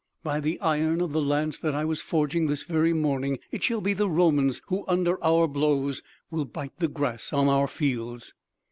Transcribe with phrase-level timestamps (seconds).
[0.23, 3.81] By the iron of the lance that I was forging this very morning, it shall
[3.81, 8.33] be the Romans who, under our blows, will bite the grass on our fields!"